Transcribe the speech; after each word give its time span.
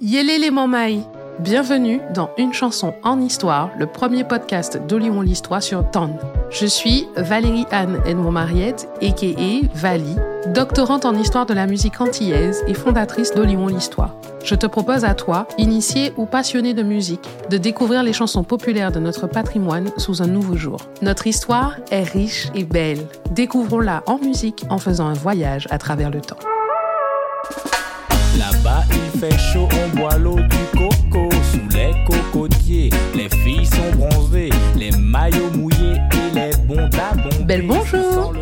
Yélé 0.00 0.38
les 0.38 0.50
Mamaï 0.50 1.02
Bienvenue 1.38 2.00
dans 2.14 2.30
Une 2.38 2.54
chanson 2.54 2.94
en 3.02 3.20
histoire, 3.20 3.70
le 3.78 3.86
premier 3.86 4.24
podcast 4.24 4.80
d'Olion 4.88 5.20
l'Histoire 5.20 5.62
sur 5.62 5.88
TAN. 5.90 6.16
Je 6.50 6.64
suis 6.64 7.06
Valérie 7.16 7.66
Anne 7.70 8.00
Edmond-Mariette, 8.06 8.88
a.k.a. 9.02 9.68
Vali, 9.74 10.16
doctorante 10.46 11.04
en 11.04 11.14
histoire 11.14 11.44
de 11.44 11.52
la 11.52 11.66
musique 11.66 12.00
antillaise 12.00 12.64
et 12.66 12.74
fondatrice 12.74 13.34
d'Olion 13.34 13.66
l'Histoire. 13.66 14.16
Je 14.42 14.54
te 14.54 14.66
propose 14.66 15.04
à 15.04 15.14
toi, 15.14 15.46
initié 15.58 16.14
ou 16.16 16.24
passionné 16.24 16.72
de 16.72 16.82
musique, 16.82 17.28
de 17.50 17.58
découvrir 17.58 18.02
les 18.02 18.14
chansons 18.14 18.44
populaires 18.44 18.92
de 18.92 19.00
notre 19.00 19.26
patrimoine 19.26 19.90
sous 19.98 20.22
un 20.22 20.26
nouveau 20.26 20.56
jour. 20.56 20.80
Notre 21.02 21.26
histoire 21.26 21.76
est 21.90 22.02
riche 22.02 22.48
et 22.54 22.64
belle. 22.64 23.06
Découvrons-la 23.30 24.02
en 24.06 24.16
musique 24.18 24.64
en 24.70 24.78
faisant 24.78 25.06
un 25.06 25.12
voyage 25.12 25.68
à 25.70 25.76
travers 25.76 26.08
le 26.08 26.22
temps. 26.22 26.38
Là-bas, 28.38 28.84
il 28.90 29.18
fait 29.18 29.36
chaud, 29.36 29.68
on 29.72 29.96
boit 29.98 30.16
l'eau 30.16 30.36
du 30.36 30.78
coco 30.78 31.28
sous 31.52 31.76
les 31.76 31.90
cocotiers. 32.06 32.90
Les 33.16 33.28
filles 33.28 33.66
sont 33.66 33.96
bronzées, 33.96 34.50
les 34.76 34.92
maillots 34.92 35.50
mouillés 35.56 35.96
et 36.12 36.34
les 36.34 36.50
bons 36.66 36.88
tabons. 36.88 37.44
Belle 37.44 37.66
bonjour 37.66 38.32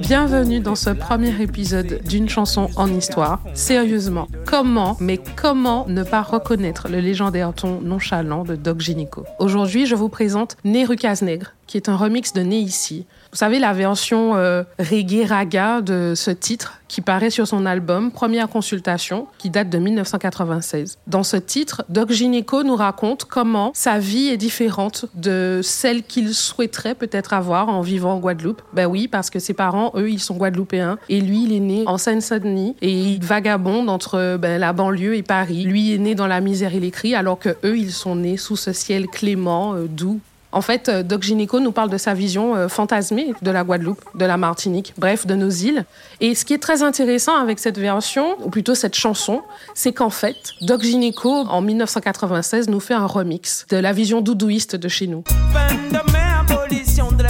Bienvenue 0.00 0.60
dans 0.60 0.74
ce 0.74 0.90
premier 0.90 1.40
épisode 1.40 2.00
d'une 2.08 2.28
chanson 2.28 2.68
en 2.76 2.92
histoire. 2.92 3.40
Sérieusement, 3.54 4.26
comment, 4.46 4.96
mais 5.00 5.20
comment 5.36 5.86
ne 5.86 6.02
pas 6.02 6.22
reconnaître 6.22 6.88
le 6.88 7.00
légendaire 7.00 7.52
ton 7.52 7.80
nonchalant 7.80 8.44
de 8.44 8.56
Doc 8.56 8.80
Gynéco? 8.80 9.24
Aujourd'hui, 9.38 9.86
je 9.86 9.94
vous 9.94 10.08
présente 10.08 10.56
Nerukas 10.64 11.20
Negre, 11.22 11.52
qui 11.72 11.78
est 11.78 11.88
un 11.88 11.96
remix 11.96 12.34
de 12.34 12.42
Né 12.42 12.58
ici. 12.58 13.06
Vous 13.32 13.38
savez, 13.38 13.58
la 13.58 13.72
version 13.72 14.36
euh, 14.36 14.62
reggae 14.78 15.26
raga 15.26 15.80
de 15.80 16.12
ce 16.14 16.30
titre 16.30 16.82
qui 16.86 17.00
paraît 17.00 17.30
sur 17.30 17.48
son 17.48 17.64
album 17.64 18.10
Première 18.10 18.50
Consultation, 18.50 19.26
qui 19.38 19.48
date 19.48 19.70
de 19.70 19.78
1996. 19.78 20.98
Dans 21.06 21.22
ce 21.22 21.38
titre, 21.38 21.82
Doc 21.88 22.12
Gynéco 22.12 22.62
nous 22.62 22.76
raconte 22.76 23.24
comment 23.24 23.70
sa 23.74 23.98
vie 23.98 24.28
est 24.28 24.36
différente 24.36 25.06
de 25.14 25.60
celle 25.62 26.02
qu'il 26.02 26.34
souhaiterait 26.34 26.94
peut-être 26.94 27.32
avoir 27.32 27.70
en 27.70 27.80
vivant 27.80 28.16
en 28.16 28.18
Guadeloupe. 28.18 28.60
Ben 28.74 28.84
oui, 28.84 29.08
parce 29.08 29.30
que 29.30 29.38
ses 29.38 29.54
parents, 29.54 29.92
eux, 29.96 30.10
ils 30.10 30.20
sont 30.20 30.36
guadeloupéens. 30.36 30.98
Et 31.08 31.22
lui, 31.22 31.44
il 31.44 31.54
est 31.54 31.60
né 31.60 31.84
en 31.86 31.96
Seine-Saint-Denis 31.96 32.76
et 32.82 32.92
il 32.92 33.24
vagabonde 33.24 33.88
entre 33.88 34.36
ben, 34.36 34.60
la 34.60 34.74
banlieue 34.74 35.16
et 35.16 35.22
Paris. 35.22 35.64
Lui 35.64 35.94
est 35.94 35.98
né 35.98 36.14
dans 36.14 36.26
la 36.26 36.42
misère 36.42 36.74
et 36.74 36.80
les 36.80 36.90
cris, 36.90 37.14
alors 37.14 37.38
que 37.38 37.56
eux, 37.64 37.78
ils 37.78 37.92
sont 37.92 38.16
nés 38.16 38.36
sous 38.36 38.56
ce 38.56 38.74
ciel 38.74 39.06
clément, 39.06 39.72
euh, 39.72 39.86
doux, 39.88 40.20
en 40.52 40.60
fait, 40.60 40.88
euh, 40.88 41.02
Doc 41.02 41.22
Gynéco 41.22 41.60
nous 41.60 41.72
parle 41.72 41.90
de 41.90 41.98
sa 41.98 42.14
vision 42.14 42.54
euh, 42.54 42.68
fantasmée 42.68 43.32
de 43.40 43.50
la 43.50 43.64
Guadeloupe, 43.64 44.02
de 44.14 44.24
la 44.24 44.36
Martinique, 44.36 44.92
bref, 44.98 45.26
de 45.26 45.34
nos 45.34 45.48
îles. 45.48 45.84
Et 46.20 46.34
ce 46.34 46.44
qui 46.44 46.52
est 46.52 46.58
très 46.58 46.82
intéressant 46.82 47.36
avec 47.36 47.58
cette 47.58 47.78
version, 47.78 48.36
ou 48.44 48.50
plutôt 48.50 48.74
cette 48.74 48.94
chanson, 48.94 49.42
c'est 49.74 49.92
qu'en 49.92 50.10
fait, 50.10 50.36
Doc 50.60 50.82
Gynéco, 50.82 51.30
en 51.30 51.62
1996, 51.62 52.68
nous 52.68 52.80
fait 52.80 52.94
un 52.94 53.06
remix 53.06 53.66
de 53.70 53.78
la 53.78 53.92
vision 53.92 54.20
doudouiste 54.20 54.76
de 54.76 54.88
chez 54.88 55.06
nous. 55.06 55.24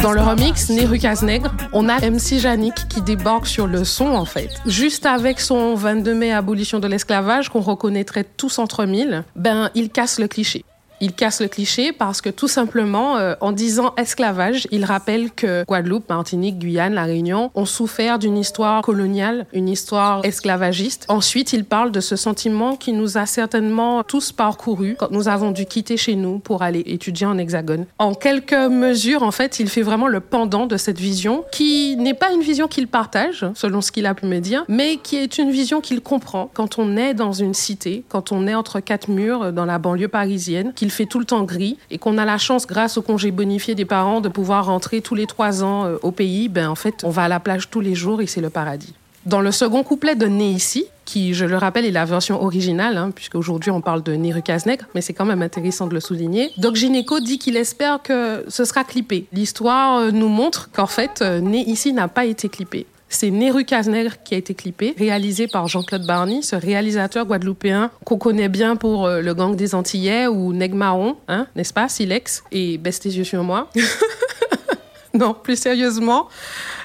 Dans 0.02 0.12
le 0.12 0.20
remix 0.20 0.68
Neru 0.70 0.98
Nègre, 1.22 1.54
on 1.72 1.88
a 1.88 2.00
MC 2.00 2.38
Janik 2.40 2.74
qui 2.88 3.02
débarque 3.02 3.46
sur 3.46 3.68
le 3.68 3.84
son 3.84 4.08
en 4.08 4.24
fait. 4.24 4.50
Juste 4.66 5.06
avec 5.06 5.38
son 5.38 5.76
22 5.76 6.14
mai 6.14 6.32
abolition 6.32 6.80
de 6.80 6.88
l'esclavage 6.88 7.50
qu'on 7.50 7.60
reconnaîtrait 7.60 8.24
tous 8.36 8.58
entre 8.58 8.84
mille, 8.84 9.22
ben 9.36 9.70
il 9.76 9.90
casse 9.90 10.18
le 10.18 10.26
cliché. 10.26 10.64
Il 11.02 11.14
casse 11.14 11.40
le 11.40 11.48
cliché 11.48 11.90
parce 11.90 12.20
que 12.20 12.30
tout 12.30 12.46
simplement, 12.46 13.16
euh, 13.16 13.34
en 13.40 13.50
disant 13.50 13.92
esclavage, 13.96 14.68
il 14.70 14.84
rappelle 14.84 15.32
que 15.32 15.64
Guadeloupe, 15.66 16.08
Martinique, 16.08 16.60
Guyane, 16.60 16.94
La 16.94 17.02
Réunion 17.02 17.50
ont 17.56 17.64
souffert 17.64 18.20
d'une 18.20 18.38
histoire 18.38 18.82
coloniale, 18.82 19.46
une 19.52 19.68
histoire 19.68 20.24
esclavagiste. 20.24 21.06
Ensuite, 21.08 21.52
il 21.52 21.64
parle 21.64 21.90
de 21.90 21.98
ce 21.98 22.14
sentiment 22.14 22.76
qui 22.76 22.92
nous 22.92 23.18
a 23.18 23.26
certainement 23.26 24.04
tous 24.04 24.30
parcouru 24.30 24.94
quand 24.96 25.10
nous 25.10 25.26
avons 25.26 25.50
dû 25.50 25.66
quitter 25.66 25.96
chez 25.96 26.14
nous 26.14 26.38
pour 26.38 26.62
aller 26.62 26.84
étudier 26.86 27.26
en 27.26 27.36
Hexagone. 27.36 27.86
En 27.98 28.14
quelques 28.14 28.52
mesures, 28.52 29.24
en 29.24 29.32
fait, 29.32 29.58
il 29.58 29.68
fait 29.68 29.82
vraiment 29.82 30.06
le 30.06 30.20
pendant 30.20 30.66
de 30.66 30.76
cette 30.76 31.00
vision 31.00 31.44
qui 31.50 31.96
n'est 31.96 32.14
pas 32.14 32.30
une 32.32 32.42
vision 32.42 32.68
qu'il 32.68 32.86
partage, 32.86 33.44
selon 33.56 33.80
ce 33.80 33.90
qu'il 33.90 34.06
a 34.06 34.14
pu 34.14 34.26
me 34.26 34.38
dire, 34.38 34.64
mais 34.68 34.98
qui 34.98 35.16
est 35.16 35.38
une 35.38 35.50
vision 35.50 35.80
qu'il 35.80 36.00
comprend 36.00 36.48
quand 36.54 36.78
on 36.78 36.96
est 36.96 37.12
dans 37.12 37.32
une 37.32 37.54
cité, 37.54 38.04
quand 38.08 38.30
on 38.30 38.46
est 38.46 38.54
entre 38.54 38.78
quatre 38.78 39.08
murs 39.08 39.52
dans 39.52 39.64
la 39.64 39.80
banlieue 39.80 40.06
parisienne, 40.06 40.72
qu'il 40.76 40.91
fait 40.92 41.06
tout 41.06 41.18
le 41.18 41.24
temps 41.24 41.42
gris 41.44 41.78
et 41.90 41.98
qu'on 41.98 42.18
a 42.18 42.24
la 42.24 42.38
chance, 42.38 42.66
grâce 42.66 42.96
au 42.96 43.02
congé 43.02 43.30
bonifié 43.30 43.74
des 43.74 43.84
parents, 43.84 44.20
de 44.20 44.28
pouvoir 44.28 44.66
rentrer 44.66 45.00
tous 45.00 45.14
les 45.14 45.26
trois 45.26 45.62
ans 45.64 45.86
euh, 45.86 45.96
au 46.02 46.10
pays, 46.10 46.48
ben 46.48 46.68
en 46.68 46.74
fait, 46.74 47.02
on 47.04 47.10
va 47.10 47.24
à 47.24 47.28
la 47.28 47.40
plage 47.40 47.70
tous 47.70 47.80
les 47.80 47.94
jours 47.94 48.20
et 48.20 48.26
c'est 48.26 48.40
le 48.40 48.50
paradis. 48.50 48.94
Dans 49.24 49.40
le 49.40 49.52
second 49.52 49.84
couplet 49.84 50.16
de 50.16 50.26
Né 50.26 50.50
ici, 50.50 50.86
qui, 51.04 51.32
je 51.32 51.44
le 51.44 51.56
rappelle, 51.56 51.84
est 51.84 51.92
la 51.92 52.04
version 52.04 52.42
originale, 52.42 52.96
hein, 52.96 53.12
puisqu'aujourd'hui 53.14 53.70
on 53.70 53.80
parle 53.80 54.02
de 54.02 54.14
Né 54.14 54.32
Nègre, 54.32 54.86
mais 54.96 55.00
c'est 55.00 55.12
quand 55.12 55.24
même 55.24 55.42
intéressant 55.42 55.86
de 55.86 55.94
le 55.94 56.00
souligner. 56.00 56.50
Doc 56.58 56.74
Gynéco 56.74 57.20
dit 57.20 57.38
qu'il 57.38 57.56
espère 57.56 58.02
que 58.02 58.44
ce 58.48 58.64
sera 58.64 58.82
clippé. 58.82 59.26
L'histoire 59.32 59.98
euh, 59.98 60.10
nous 60.10 60.28
montre 60.28 60.70
qu'en 60.72 60.88
fait, 60.88 61.22
euh, 61.22 61.40
Né 61.40 61.62
ici 61.68 61.92
n'a 61.92 62.08
pas 62.08 62.24
été 62.24 62.48
clippé. 62.48 62.86
C'est 63.12 63.30
Neru 63.30 63.64
Casner 63.64 64.08
qui 64.24 64.34
a 64.34 64.38
été 64.38 64.54
clippé, 64.54 64.94
réalisé 64.98 65.46
par 65.46 65.68
Jean-Claude 65.68 66.06
Barny, 66.06 66.42
ce 66.42 66.56
réalisateur 66.56 67.26
guadeloupéen 67.26 67.90
qu'on 68.04 68.16
connaît 68.16 68.48
bien 68.48 68.74
pour 68.74 69.06
euh, 69.06 69.20
Le 69.20 69.34
Gang 69.34 69.54
des 69.54 69.74
Antillais 69.74 70.26
ou 70.26 70.54
Neg 70.54 70.72
Marron, 70.72 71.16
hein, 71.28 71.46
n'est-ce 71.54 71.74
pas, 71.74 71.88
Silex, 71.90 72.42
et 72.52 72.78
Baisse 72.78 73.00
tes 73.00 73.10
yeux 73.10 73.24
sur 73.24 73.44
moi. 73.44 73.68
non, 75.14 75.34
plus 75.40 75.56
sérieusement. 75.56 76.28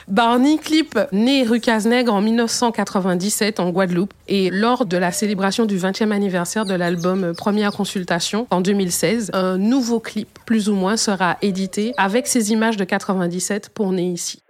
Barney 0.10 0.58
clip 0.58 1.00
né 1.14 1.44
rue 1.44 1.62
en 2.08 2.22
1997 2.22 3.60
en 3.62 3.70
Guadeloupe 3.70 4.14
et 4.28 4.50
lors 4.50 4.86
de 4.86 4.98
la 4.98 5.14
célébration 5.14 5.66
du 5.66 5.78
20e 5.78 6.12
anniversaire 6.12 6.66
de 6.66 6.74
l'album 6.74 7.34
Première 7.38 7.72
Consultation 7.72 8.48
en 8.52 8.60
2016, 8.60 9.32
un 9.34 9.58
nouveau 9.58 10.02
clip 10.02 10.28
plus 10.46 10.68
ou 10.68 10.76
moins 10.76 10.98
sera 10.98 11.38
édité 11.42 11.94
avec 11.98 12.28
ces 12.28 12.52
images 12.52 12.78
de 12.78 12.84
97 12.84 13.70
pour 13.70 13.92
Né 13.94 14.10
ici. 14.12 14.42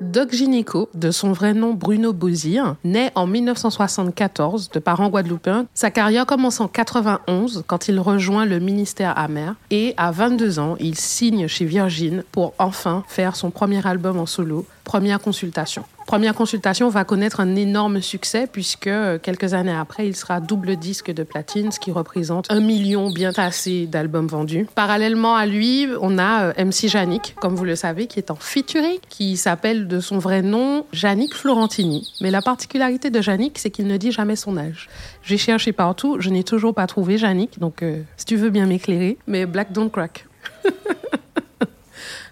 Doc 0.00 0.32
Gynéco, 0.32 0.90
de 0.94 1.12
son 1.12 1.32
vrai 1.32 1.54
nom 1.54 1.72
Bruno 1.72 2.12
Bozir, 2.12 2.74
naît 2.82 3.12
en 3.14 3.28
1974 3.28 4.70
de 4.70 4.78
parents 4.80 5.08
guadeloupéens. 5.08 5.66
Sa 5.72 5.90
carrière 5.92 6.26
commence 6.26 6.60
en 6.60 6.66
91 6.66 7.62
quand 7.66 7.86
il 7.86 8.00
rejoint 8.00 8.44
le 8.44 8.58
ministère 8.58 9.16
amer 9.16 9.54
et 9.70 9.94
à 9.96 10.10
22 10.10 10.58
ans, 10.58 10.76
il 10.80 10.96
signe 10.96 11.46
chez 11.46 11.64
Virgin 11.64 12.24
pour 12.32 12.54
enfin 12.58 13.04
faire 13.06 13.36
son 13.36 13.50
premier 13.50 13.86
album 13.86 14.18
en 14.18 14.26
solo, 14.26 14.66
Première 14.82 15.20
Consultation. 15.20 15.84
Première 16.06 16.34
consultation 16.34 16.88
va 16.90 17.04
connaître 17.04 17.40
un 17.40 17.56
énorme 17.56 18.00
succès 18.00 18.46
puisque 18.50 18.86
euh, 18.86 19.18
quelques 19.18 19.54
années 19.54 19.74
après, 19.74 20.06
il 20.06 20.14
sera 20.14 20.40
double 20.40 20.76
disque 20.76 21.10
de 21.10 21.22
platine, 21.22 21.72
ce 21.72 21.80
qui 21.80 21.92
représente 21.92 22.50
un 22.50 22.60
million 22.60 23.10
bien 23.10 23.32
tassé 23.32 23.86
d'albums 23.86 24.26
vendus. 24.26 24.66
Parallèlement 24.74 25.34
à 25.34 25.46
lui, 25.46 25.88
on 26.00 26.18
a 26.18 26.52
euh, 26.58 26.64
MC 26.64 26.88
Janik, 26.88 27.34
comme 27.40 27.54
vous 27.54 27.64
le 27.64 27.74
savez, 27.74 28.06
qui 28.06 28.18
est 28.18 28.30
en 28.30 28.36
featuring, 28.36 28.98
qui 29.08 29.36
s'appelle 29.36 29.88
de 29.88 30.00
son 30.00 30.18
vrai 30.18 30.42
nom 30.42 30.84
Janik 30.92 31.34
Florentini. 31.34 32.12
Mais 32.20 32.30
la 32.30 32.42
particularité 32.42 33.10
de 33.10 33.20
Janik, 33.20 33.58
c'est 33.58 33.70
qu'il 33.70 33.86
ne 33.86 33.96
dit 33.96 34.12
jamais 34.12 34.36
son 34.36 34.56
âge. 34.56 34.88
J'ai 35.22 35.38
cherché 35.38 35.72
partout, 35.72 36.16
je 36.20 36.30
n'ai 36.30 36.44
toujours 36.44 36.74
pas 36.74 36.86
trouvé 36.86 37.18
Janik, 37.18 37.58
donc 37.58 37.82
euh, 37.82 38.02
si 38.16 38.26
tu 38.26 38.36
veux 38.36 38.50
bien 38.50 38.66
m'éclairer, 38.66 39.16
mais 39.26 39.46
Black 39.46 39.72
Don't 39.72 39.90
Crack. 39.90 40.26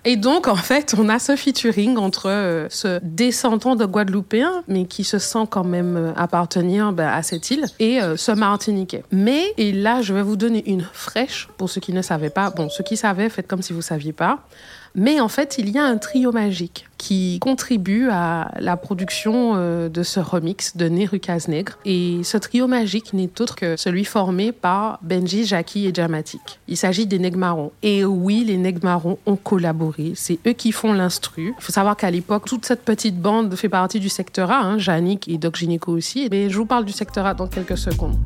Et 0.04 0.16
donc, 0.16 0.48
en 0.48 0.56
fait, 0.56 0.96
on 0.98 1.08
a 1.08 1.20
ce 1.20 1.36
featuring 1.36 1.96
entre 1.96 2.28
euh, 2.28 2.66
ce 2.70 2.98
descendant 3.04 3.76
de 3.76 3.86
Guadeloupéen, 3.86 4.64
mais 4.66 4.86
qui 4.86 5.04
se 5.04 5.18
sent 5.18 5.46
quand 5.48 5.62
même 5.62 5.96
euh, 5.96 6.12
appartenir 6.16 6.92
ben, 6.92 7.06
à 7.06 7.22
cette 7.22 7.52
île, 7.52 7.64
et 7.78 8.02
euh, 8.02 8.16
ce 8.16 8.32
Martiniquais. 8.32 9.04
Mais, 9.12 9.54
et 9.58 9.70
là, 9.70 10.02
je 10.02 10.12
vais 10.12 10.22
vous 10.22 10.34
donner 10.34 10.68
une 10.68 10.84
fraîche 10.92 11.48
pour 11.56 11.70
ceux 11.70 11.80
qui 11.80 11.92
ne 11.92 12.02
savaient 12.02 12.30
pas. 12.30 12.50
Bon, 12.50 12.68
ceux 12.68 12.82
qui 12.82 12.96
savaient, 12.96 13.28
faites 13.28 13.46
comme 13.46 13.62
si 13.62 13.72
vous 13.72 13.82
saviez 13.82 14.12
pas. 14.12 14.40
Mais 14.96 15.20
en 15.20 15.28
fait, 15.28 15.54
il 15.58 15.70
y 15.70 15.78
a 15.78 15.84
un 15.84 15.98
trio 15.98 16.32
magique 16.32 16.88
qui 17.02 17.40
contribue 17.40 18.10
à 18.10 18.52
la 18.60 18.76
production 18.76 19.54
euh, 19.56 19.88
de 19.88 20.04
ce 20.04 20.20
remix 20.20 20.76
de 20.76 20.88
Nerukas 20.88 21.46
Nègre. 21.48 21.76
Et 21.84 22.20
ce 22.22 22.38
trio 22.38 22.68
magique 22.68 23.12
n'est 23.12 23.40
autre 23.40 23.56
que 23.56 23.76
celui 23.76 24.04
formé 24.04 24.52
par 24.52 25.00
Benji, 25.02 25.44
Jackie 25.44 25.88
et 25.88 25.92
Jamatic. 25.92 26.60
Il 26.68 26.76
s'agit 26.76 27.06
des 27.06 27.18
Negmarons. 27.18 27.72
Et 27.82 28.04
oui, 28.04 28.44
les 28.46 28.56
Negmarons 28.56 29.18
ont 29.26 29.34
collaboré. 29.34 30.12
C'est 30.14 30.38
eux 30.46 30.52
qui 30.52 30.70
font 30.70 30.92
l'instru. 30.92 31.54
Il 31.58 31.64
faut 31.64 31.72
savoir 31.72 31.96
qu'à 31.96 32.08
l'époque, 32.08 32.44
toute 32.46 32.64
cette 32.64 32.84
petite 32.84 33.20
bande 33.20 33.52
fait 33.56 33.68
partie 33.68 33.98
du 33.98 34.08
secteur 34.08 34.52
A, 34.52 34.60
hein, 34.60 34.78
Janik 34.78 35.26
et 35.26 35.38
Doc 35.38 35.56
Gynéco 35.56 35.90
aussi. 35.90 36.28
Mais 36.30 36.50
je 36.50 36.56
vous 36.56 36.66
parle 36.66 36.84
du 36.84 36.92
secteur 36.92 37.26
A 37.26 37.34
dans 37.34 37.48
quelques 37.48 37.78
secondes. 37.78 38.16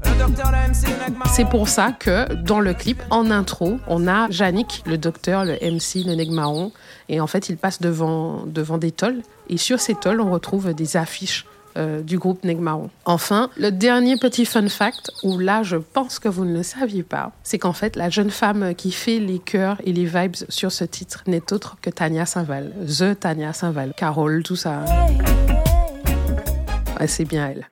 C'est 1.33 1.49
pour 1.49 1.69
ça 1.69 1.93
que 1.93 2.35
dans 2.35 2.61
le 2.61 2.75
clip, 2.75 3.03
en 3.09 3.31
intro, 3.31 3.79
on 3.89 4.07
a 4.07 4.29
Janik, 4.29 4.83
le 4.85 4.99
docteur, 4.99 5.47
le 5.47 5.55
MC, 5.55 6.05
le 6.05 6.15
Negmaron. 6.15 6.73
Et 7.09 7.21
en 7.21 7.27
fait, 7.27 7.49
il 7.49 7.57
passe 7.57 7.81
devant, 7.81 8.45
devant 8.47 8.66
des 8.79 8.93
tolls. 8.93 9.23
Et 9.49 9.57
sur 9.57 9.81
ces 9.81 9.95
tolls, 9.95 10.21
on 10.21 10.31
retrouve 10.31 10.75
des 10.75 10.97
affiches 10.97 11.47
euh, 11.77 12.01
du 12.03 12.19
groupe 12.19 12.43
Negmaron. 12.43 12.89
Enfin, 13.05 13.51
le 13.59 13.71
dernier 13.71 14.17
petit 14.17 14.47
fun 14.47 14.67
fact, 14.69 15.11
où 15.23 15.39
là 15.39 15.63
je 15.63 15.77
pense 15.77 16.19
que 16.19 16.29
vous 16.29 16.47
ne 16.47 16.55
le 16.55 16.63
saviez 16.63 17.03
pas, 17.03 17.33
c'est 17.43 17.59
qu'en 17.59 17.75
fait 17.75 17.97
la 17.97 18.09
jeune 18.09 18.31
femme 18.31 18.75
qui 18.75 18.93
fait 18.93 19.19
les 19.19 19.39
chœurs 19.39 19.77
et 19.85 19.93
les 19.93 20.07
vibes 20.07 20.37
sur 20.49 20.73
ce 20.73 20.85
titre 20.85 21.23
n'est 21.27 21.53
autre 21.53 21.77
que 21.83 21.91
Tania 21.91 22.25
Saint-Val. 22.25 22.73
The 22.87 23.19
Tania 23.21 23.53
Saint-Val. 23.53 23.93
Carole, 23.95 24.43
tout 24.43 24.57
ça. 24.57 24.85
Ouais, 26.99 27.07
c'est 27.07 27.27
bien 27.27 27.49
elle. 27.49 27.69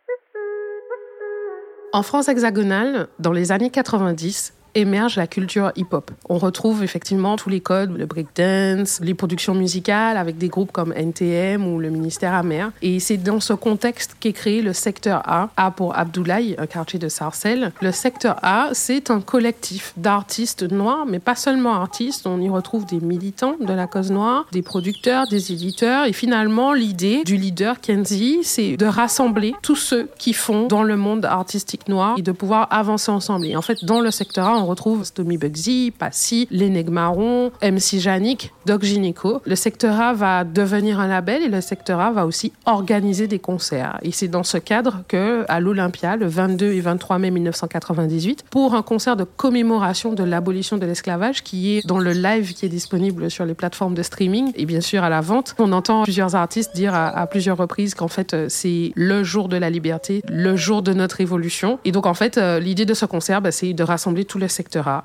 En 1.94 2.02
France 2.02 2.28
hexagonale, 2.28 3.08
dans 3.20 3.32
les 3.32 3.52
années 3.52 3.70
90, 3.70 4.52
émerge 4.74 5.16
la 5.16 5.26
culture 5.26 5.72
hip-hop. 5.76 6.10
On 6.28 6.38
retrouve 6.38 6.82
effectivement 6.82 7.36
tous 7.36 7.50
les 7.50 7.60
codes, 7.60 7.96
le 7.96 8.06
breakdance, 8.06 9.00
les 9.02 9.14
productions 9.14 9.54
musicales 9.54 10.16
avec 10.16 10.38
des 10.38 10.48
groupes 10.48 10.72
comme 10.72 10.92
NTM 10.92 11.66
ou 11.66 11.78
le 11.78 11.90
ministère 11.90 12.34
Amer. 12.34 12.70
Et 12.82 13.00
c'est 13.00 13.16
dans 13.16 13.40
ce 13.40 13.52
contexte 13.52 14.16
qu'est 14.20 14.32
créé 14.32 14.62
le 14.62 14.72
secteur 14.72 15.22
A, 15.24 15.50
A 15.56 15.70
pour 15.70 15.96
Abdoulaye, 15.96 16.56
un 16.58 16.66
quartier 16.66 16.98
de 16.98 17.08
Sarcelles. 17.08 17.72
Le 17.80 17.92
secteur 17.92 18.36
A, 18.42 18.70
c'est 18.72 19.10
un 19.10 19.20
collectif 19.20 19.92
d'artistes 19.96 20.62
noirs, 20.70 21.06
mais 21.06 21.18
pas 21.18 21.34
seulement 21.34 21.74
artistes. 21.74 22.26
On 22.26 22.40
y 22.40 22.48
retrouve 22.48 22.86
des 22.86 23.00
militants 23.00 23.56
de 23.60 23.72
la 23.72 23.86
cause 23.86 24.10
noire, 24.10 24.46
des 24.52 24.62
producteurs, 24.62 25.26
des 25.28 25.52
éditeurs. 25.52 26.06
Et 26.06 26.12
finalement, 26.12 26.72
l'idée 26.72 27.22
du 27.24 27.36
leader 27.36 27.80
Kenzie, 27.80 28.40
c'est 28.42 28.76
de 28.76 28.86
rassembler 28.86 29.54
tous 29.62 29.76
ceux 29.76 30.08
qui 30.18 30.32
font 30.32 30.66
dans 30.66 30.82
le 30.82 30.96
monde 30.96 31.24
artistique 31.24 31.88
noir 31.88 32.16
et 32.18 32.22
de 32.22 32.32
pouvoir 32.32 32.68
avancer 32.70 33.10
ensemble. 33.10 33.46
Et 33.46 33.56
en 33.56 33.62
fait, 33.62 33.84
dans 33.84 34.00
le 34.00 34.10
secteur 34.10 34.46
A, 34.46 34.63
on 34.64 34.66
retrouve 34.66 35.04
Stomy 35.04 35.36
Bugsy, 35.36 35.92
Passy, 35.96 36.48
L'Eneg 36.50 36.88
Marron, 36.88 37.52
MC 37.62 37.98
Janik, 37.98 38.52
Doc 38.64 38.82
Gynéco. 38.82 39.42
Le 39.44 39.56
secteur 39.56 40.00
A 40.00 40.14
va 40.14 40.44
devenir 40.44 41.00
un 41.00 41.06
label 41.06 41.42
et 41.42 41.48
le 41.48 41.60
secteur 41.60 42.00
A 42.00 42.12
va 42.12 42.24
aussi 42.24 42.52
organiser 42.64 43.28
des 43.28 43.38
concerts. 43.38 43.98
Et 44.02 44.10
c'est 44.10 44.28
dans 44.28 44.42
ce 44.42 44.56
cadre 44.56 45.02
que, 45.06 45.44
à 45.48 45.60
l'Olympia, 45.60 46.16
le 46.16 46.26
22 46.26 46.72
et 46.72 46.80
23 46.80 47.18
mai 47.18 47.30
1998, 47.30 48.44
pour 48.50 48.74
un 48.74 48.80
concert 48.80 49.16
de 49.16 49.24
commémoration 49.24 50.14
de 50.14 50.24
l'abolition 50.24 50.78
de 50.78 50.86
l'esclavage 50.86 51.42
qui 51.42 51.76
est 51.76 51.86
dans 51.86 51.98
le 51.98 52.12
live 52.12 52.54
qui 52.54 52.64
est 52.64 52.70
disponible 52.70 53.30
sur 53.30 53.44
les 53.44 53.54
plateformes 53.54 53.94
de 53.94 54.02
streaming 54.02 54.52
et 54.56 54.64
bien 54.64 54.80
sûr 54.80 55.04
à 55.04 55.10
la 55.10 55.20
vente, 55.20 55.54
on 55.58 55.72
entend 55.72 56.04
plusieurs 56.04 56.34
artistes 56.36 56.74
dire 56.74 56.94
à, 56.94 57.26
plusieurs 57.26 57.58
reprises 57.58 57.94
qu'en 57.94 58.08
fait 58.08 58.32
euh, 58.32 58.46
c'est 58.48 58.92
le 58.94 59.22
jour 59.24 59.48
de 59.48 59.56
la 59.56 59.68
liberté, 59.68 60.22
le 60.28 60.56
jour 60.56 60.80
de 60.80 60.94
notre 60.94 61.20
évolution. 61.20 61.78
Et 61.84 61.92
donc 61.92 62.06
en 62.06 62.14
fait, 62.14 62.38
euh, 62.38 62.60
l'idée 62.60 62.86
de 62.86 62.94
ce 62.94 63.04
concert, 63.04 63.42
bah, 63.42 63.52
c'est 63.52 63.74
de 63.74 63.82
rassembler 63.82 64.24
tous 64.24 64.38
les 64.38 64.48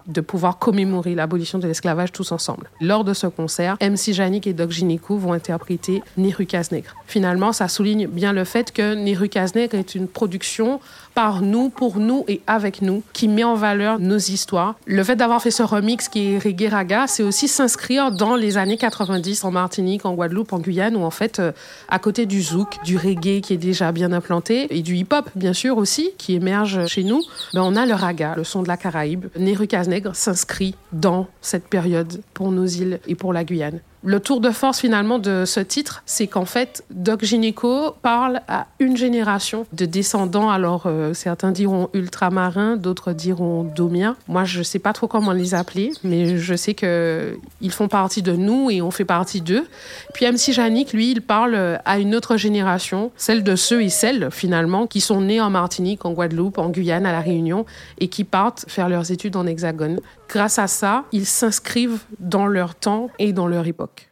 de 0.08 0.22
pouvoir 0.22 0.58
commémorer 0.58 1.16
l'abolition 1.16 1.60
de 1.60 1.68
l'esclavage 1.68 2.12
tous 2.12 2.32
ensemble. 2.32 2.70
Lors 2.82 3.04
de 3.04 3.14
ce 3.14 3.28
concert, 3.28 3.78
MC 3.82 4.14
Janik 4.14 4.48
et 4.48 4.54
Doc 4.54 4.72
Gynéco 4.72 5.18
vont 5.18 5.34
interpréter 5.34 6.04
Neru 6.18 6.48
Nègre. 6.72 6.96
Finalement, 7.08 7.54
ça 7.54 7.68
souligne 7.68 8.08
bien 8.08 8.34
le 8.34 8.44
fait 8.44 8.72
que 8.72 8.96
Neru 8.96 9.30
Nègre 9.56 9.76
est 9.76 9.96
une 9.96 10.08
production 10.08 10.80
par 11.16 11.42
nous, 11.42 11.70
pour 11.70 11.98
nous 11.98 12.24
et 12.28 12.42
avec 12.48 12.82
nous, 12.82 13.04
qui 13.14 13.28
met 13.28 13.44
en 13.44 13.56
valeur 13.56 14.00
nos 14.00 14.18
histoires. 14.18 14.76
Le 14.86 15.04
fait 15.04 15.16
d'avoir 15.16 15.42
fait 15.42 15.52
ce 15.52 15.64
remix 15.64 16.08
qui 16.08 16.34
est 16.34 16.40
reggae 16.40 16.70
raga, 16.70 17.08
c'est 17.08 17.24
aussi 17.24 17.48
s'inscrire 17.48 18.12
dans 18.12 18.36
les 18.36 18.58
années 18.58 18.78
90 18.78 19.44
en 19.44 19.52
Martinique, 19.52 20.06
en 20.06 20.14
Guadeloupe, 20.14 20.54
en 20.54 20.60
Guyane, 20.60 20.96
où 20.96 21.04
en 21.04 21.10
fait, 21.10 21.40
euh, 21.40 21.52
à 21.90 22.00
côté 22.00 22.26
du 22.26 22.42
zouk, 22.42 22.78
du 22.86 22.98
reggae 22.98 23.42
qui 23.42 23.54
est 23.54 23.58
déjà 23.58 23.92
bien 23.92 24.14
implanté, 24.14 24.68
et 24.70 24.82
du 24.82 24.96
hip-hop, 24.96 25.30
bien 25.36 25.54
sûr 25.54 25.78
aussi, 25.78 26.12
qui 26.18 26.36
émerge 26.36 26.88
chez 26.88 27.04
nous, 27.04 27.22
ben 27.54 27.64
on 27.64 27.76
a 27.76 27.86
le 27.86 27.94
raga, 27.94 28.36
le 28.38 28.44
son 28.44 28.64
de 28.64 28.68
la 28.68 28.78
Caraïbe. 28.78 29.26
Neru 29.40 29.68
Nègre 29.88 30.16
s'inscrit 30.16 30.76
dans 30.92 31.28
cette 31.42 31.68
période 31.68 32.22
pour 32.34 32.52
nos 32.52 32.66
îles 32.66 33.00
et 33.08 33.16
pour 33.16 33.34
la 33.34 33.44
Guyane. 33.44 33.82
Le 34.02 34.22
tour 34.22 34.40
de 34.40 34.50
force 34.50 34.80
finalement 34.80 35.20
de 35.20 35.44
ce 35.46 35.60
titre, 35.60 36.04
c'est 36.06 36.28
qu'en 36.28 36.46
fait, 36.46 36.86
Doc 36.90 37.26
Gynéco 37.26 37.92
parle 38.02 38.40
à 38.48 38.68
une 38.80 38.96
génération 38.96 39.66
de 39.74 39.86
descendants. 39.86 40.50
Alors 40.50 40.84
euh, 40.86 41.14
certains 41.14 41.52
diront 41.52 41.90
ultramarins, 41.94 42.78
d'autres 42.78 43.12
diront 43.12 43.64
domiens. 43.64 44.16
Moi, 44.30 44.46
je 44.46 44.60
ne 44.60 44.64
sais 44.64 44.80
pas 44.80 44.94
trop 44.94 45.08
comment 45.08 45.34
les 45.34 45.54
appeler, 45.54 45.92
mais 46.06 46.38
je 46.38 46.56
sais 46.56 46.76
que 46.76 47.38
ils 47.60 47.72
font 47.72 47.90
partie 47.90 48.22
de 48.22 48.32
nous 48.32 48.70
et 48.70 48.82
on 48.82 48.90
fait 48.90 49.04
partie 49.04 49.42
d'eux. 49.42 49.68
Puis 50.14 50.26
MC 50.26 50.54
Janik, 50.54 50.94
lui, 50.94 51.12
il 51.12 51.22
parle 51.22 51.80
à 51.84 52.00
une 52.00 52.16
autre 52.16 52.38
génération, 52.38 53.12
celle 53.18 53.44
de 53.44 53.58
ceux 53.58 53.84
et 53.84 53.90
celles 53.90 54.30
finalement 54.32 54.88
qui 54.88 55.02
sont 55.02 55.20
nés 55.20 55.42
en 55.42 55.50
Martinique, 55.50 56.06
en 56.06 56.14
Guadeloupe, 56.14 56.58
en 56.58 56.70
Guyane, 56.70 57.06
à 57.06 57.12
la 57.12 57.20
Réunion 57.20 57.66
et 58.00 58.08
qui 58.08 58.24
partent 58.24 58.64
faire 58.70 58.88
leurs 58.88 59.12
études 59.12 59.36
en 59.36 59.46
Hexagone. 59.46 60.00
Grâce 60.30 60.60
à 60.60 60.68
ça, 60.68 61.06
ils 61.12 61.26
s'inscrivent 61.26 62.00
dans 62.20 62.46
leur 62.46 62.76
temps 62.76 63.10
et 63.18 63.34
dans 63.34 63.48
leur 63.48 63.66
époque. 63.66 64.09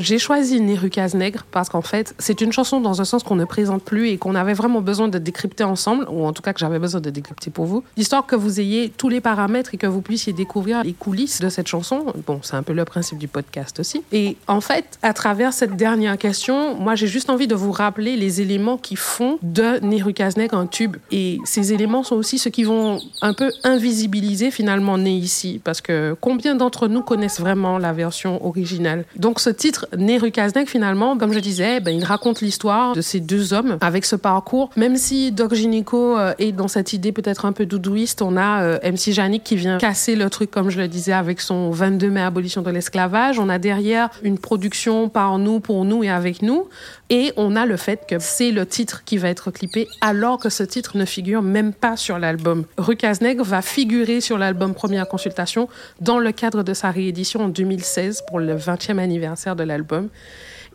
J'ai 0.00 0.18
choisi 0.18 0.62
Nérukaz 0.62 1.14
Nègre 1.14 1.44
parce 1.50 1.68
qu'en 1.68 1.82
fait, 1.82 2.14
c'est 2.18 2.40
une 2.40 2.52
chanson 2.52 2.80
dans 2.80 3.02
un 3.02 3.04
sens 3.04 3.22
qu'on 3.22 3.34
ne 3.34 3.44
présente 3.44 3.82
plus 3.82 4.08
et 4.08 4.16
qu'on 4.16 4.34
avait 4.34 4.54
vraiment 4.54 4.80
besoin 4.80 5.08
de 5.08 5.18
décrypter 5.18 5.62
ensemble, 5.62 6.06
ou 6.10 6.24
en 6.24 6.32
tout 6.32 6.40
cas 6.40 6.54
que 6.54 6.58
j'avais 6.58 6.78
besoin 6.78 7.02
de 7.02 7.10
décrypter 7.10 7.50
pour 7.50 7.66
vous, 7.66 7.84
histoire 7.98 8.24
que 8.24 8.34
vous 8.34 8.60
ayez 8.60 8.90
tous 8.96 9.10
les 9.10 9.20
paramètres 9.20 9.74
et 9.74 9.76
que 9.76 9.86
vous 9.86 10.00
puissiez 10.00 10.32
découvrir 10.32 10.82
les 10.84 10.94
coulisses 10.94 11.42
de 11.42 11.50
cette 11.50 11.68
chanson. 11.68 12.06
Bon, 12.26 12.40
c'est 12.42 12.54
un 12.54 12.62
peu 12.62 12.72
le 12.72 12.86
principe 12.86 13.18
du 13.18 13.28
podcast 13.28 13.78
aussi. 13.78 14.02
Et 14.10 14.38
en 14.48 14.62
fait, 14.62 14.98
à 15.02 15.12
travers 15.12 15.52
cette 15.52 15.76
dernière 15.76 16.16
question, 16.16 16.76
moi 16.76 16.94
j'ai 16.94 17.06
juste 17.06 17.28
envie 17.28 17.46
de 17.46 17.54
vous 17.54 17.70
rappeler 17.70 18.16
les 18.16 18.40
éléments 18.40 18.78
qui 18.78 18.96
font 18.96 19.38
de 19.42 19.80
Nérukaz 19.84 20.38
Nègre 20.38 20.56
un 20.56 20.66
tube. 20.66 20.96
Et 21.10 21.36
ces 21.44 21.74
éléments 21.74 22.04
sont 22.04 22.16
aussi 22.16 22.38
ceux 22.38 22.50
qui 22.50 22.64
vont 22.64 23.00
un 23.20 23.34
peu 23.34 23.52
invisibiliser 23.64 24.50
finalement 24.50 24.96
Né 24.96 25.12
ici, 25.12 25.60
parce 25.62 25.82
que 25.82 26.16
combien 26.22 26.54
d'entre 26.54 26.88
nous 26.88 27.02
connaissent 27.02 27.38
vraiment 27.38 27.76
la 27.76 27.92
version 27.92 28.42
originale? 28.46 29.04
Donc 29.16 29.40
ce 29.40 29.50
titre 29.50 29.88
Né 29.96 30.18
finalement, 30.66 31.16
comme 31.16 31.32
je 31.32 31.38
disais, 31.38 31.80
ben, 31.80 31.94
il 31.94 32.04
raconte 32.04 32.40
l'histoire 32.40 32.94
de 32.94 33.00
ces 33.00 33.20
deux 33.20 33.52
hommes 33.52 33.78
avec 33.80 34.04
ce 34.04 34.16
parcours. 34.16 34.70
Même 34.76 34.96
si 34.96 35.32
Doc 35.32 35.54
Gynéco 35.54 36.18
euh, 36.18 36.34
est 36.38 36.52
dans 36.52 36.68
cette 36.68 36.92
idée 36.92 37.12
peut-être 37.12 37.44
un 37.44 37.52
peu 37.52 37.66
doudouiste, 37.66 38.22
on 38.22 38.36
a 38.36 38.62
euh, 38.62 38.78
MC 38.84 39.12
Janik 39.12 39.42
qui 39.42 39.56
vient 39.56 39.78
casser 39.78 40.16
le 40.16 40.28
truc, 40.30 40.50
comme 40.50 40.70
je 40.70 40.78
le 40.78 40.88
disais, 40.88 41.12
avec 41.12 41.40
son 41.40 41.70
22 41.70 42.10
mai 42.10 42.22
abolition 42.22 42.62
de 42.62 42.70
l'esclavage. 42.70 43.38
On 43.38 43.48
a 43.48 43.58
derrière 43.58 44.10
une 44.22 44.38
production 44.38 45.08
par 45.08 45.38
nous, 45.38 45.60
pour 45.60 45.84
nous 45.84 46.04
et 46.04 46.10
avec 46.10 46.42
nous. 46.42 46.68
Et 47.08 47.32
on 47.36 47.56
a 47.56 47.66
le 47.66 47.76
fait 47.76 48.06
que 48.06 48.16
c'est 48.20 48.52
le 48.52 48.66
titre 48.66 49.02
qui 49.04 49.18
va 49.18 49.28
être 49.28 49.50
clippé 49.50 49.88
alors 50.00 50.38
que 50.38 50.48
ce 50.48 50.62
titre 50.62 50.96
ne 50.96 51.04
figure 51.04 51.42
même 51.42 51.72
pas 51.72 51.96
sur 51.96 52.18
l'album. 52.18 52.64
Rukazneg 52.78 53.40
va 53.40 53.62
figurer 53.62 54.20
sur 54.20 54.38
l'album 54.38 54.74
Première 54.74 55.08
Consultation 55.08 55.68
dans 56.00 56.18
le 56.18 56.30
cadre 56.30 56.62
de 56.62 56.72
sa 56.72 56.90
réédition 56.90 57.40
en 57.40 57.48
2016 57.48 58.22
pour 58.28 58.38
le 58.38 58.54
20e 58.54 58.98
anniversaire 58.98 59.56
de 59.56 59.64
l'album. 59.64 59.79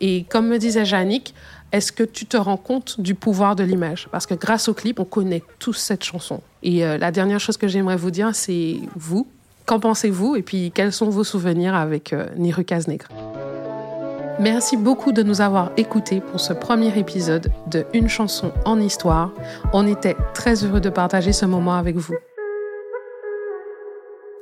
Et 0.00 0.24
comme 0.24 0.48
me 0.48 0.58
disait 0.58 0.84
Yannick, 0.84 1.34
est-ce 1.72 1.92
que 1.92 2.04
tu 2.04 2.26
te 2.26 2.36
rends 2.36 2.56
compte 2.56 3.00
du 3.00 3.14
pouvoir 3.14 3.56
de 3.56 3.64
l'image? 3.64 4.08
Parce 4.12 4.26
que 4.26 4.34
grâce 4.34 4.68
au 4.68 4.74
clip, 4.74 5.00
on 5.00 5.04
connaît 5.04 5.42
tous 5.58 5.74
cette 5.74 6.04
chanson. 6.04 6.40
Et 6.62 6.84
euh, 6.84 6.98
la 6.98 7.10
dernière 7.10 7.40
chose 7.40 7.56
que 7.56 7.68
j'aimerais 7.68 7.96
vous 7.96 8.10
dire, 8.10 8.34
c'est 8.34 8.76
vous. 8.94 9.26
Qu'en 9.64 9.80
pensez-vous? 9.80 10.36
Et 10.36 10.42
puis, 10.42 10.70
quels 10.72 10.92
sont 10.92 11.08
vos 11.08 11.24
souvenirs 11.24 11.74
avec 11.74 12.12
euh, 12.12 12.28
Nègre 12.36 13.08
Merci 14.38 14.76
beaucoup 14.76 15.12
de 15.12 15.22
nous 15.22 15.40
avoir 15.40 15.72
écoutés 15.76 16.20
pour 16.20 16.40
ce 16.40 16.52
premier 16.52 16.96
épisode 16.98 17.50
de 17.68 17.86
Une 17.94 18.08
chanson 18.08 18.52
en 18.64 18.78
histoire. 18.78 19.32
On 19.72 19.86
était 19.86 20.16
très 20.34 20.62
heureux 20.62 20.80
de 20.80 20.90
partager 20.90 21.32
ce 21.32 21.46
moment 21.46 21.74
avec 21.74 21.96
vous. 21.96 22.14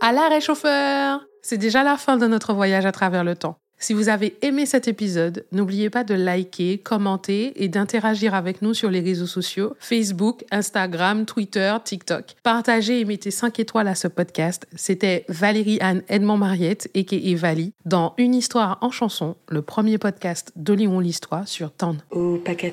À 0.01 0.41
chauffeur 0.41 1.25
C'est 1.41 1.59
déjà 1.59 1.85
la 1.85 1.97
fin 1.97 2.17
de 2.19 2.27
notre 2.27 2.53
voyage 2.53 2.85
à 2.85 2.93
travers 2.93 3.25
le 3.25 3.37
temps. 3.37 3.57
Si 3.79 3.93
vous 3.93 4.09
avez 4.09 4.37
aimé 4.43 4.67
cet 4.67 4.89
épisode, 4.89 5.45
n'oubliez 5.53 5.91
pas 5.91 6.05
de 6.05 6.15
liker, 6.15 6.79
commenter 6.79 7.53
et 7.63 7.69
d'interagir 7.69 8.35
avec 8.35 8.63
nous 8.63 8.73
sur 8.73 8.91
les 8.91 9.01
réseaux 9.01 9.27
sociaux 9.27 9.75
Facebook, 9.79 10.45
Instagram, 10.51 11.27
Twitter, 11.27 11.75
TikTok. 11.85 12.35
Partagez 12.43 13.01
et 13.01 13.05
mettez 13.05 13.31
5 13.31 13.59
étoiles 13.61 13.89
à 13.89 13.95
ce 13.95 14.09
podcast. 14.09 14.67
C'était 14.75 15.25
Valérie 15.29 15.79
Anne 15.81 16.03
Edmond 16.09 16.39
Mariette 16.39 16.91
et 16.95 17.35
Vali 17.35 17.73
dans 17.85 18.15
Une 18.19 18.35
histoire 18.35 18.79
en 18.81 18.91
chanson, 18.91 19.37
le 19.49 19.63
premier 19.63 19.99
podcast 19.99 20.53
d'Olion 20.57 21.01
l'histoire 21.01 21.47
sur 21.49 21.73
Tan. 21.73 21.97
Au 22.11 22.39
paquet 22.39 22.73